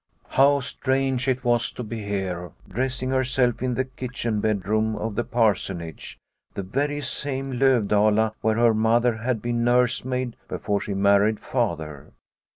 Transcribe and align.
How 0.29 0.61
strange 0.61 1.27
it 1.27 1.43
was 1.43 1.69
to 1.73 1.83
be 1.83 2.03
here, 2.03 2.53
dressing 2.67 3.11
herself 3.11 3.61
in 3.61 3.75
the 3.75 3.85
kitchen 3.85 4.39
bedroom 4.39 4.95
of 4.95 5.13
the 5.13 5.23
Parsonage, 5.23 6.17
the 6.55 6.63
very 6.63 7.01
same 7.01 7.59
Lovdala 7.59 8.33
where 8.41 8.55
her 8.55 8.73
Mother 8.73 9.17
had 9.17 9.43
been 9.43 9.63
nursemaid 9.63 10.37
before 10.47 10.81
she 10.81 10.95
married 10.95 11.39
Father. 11.39 12.13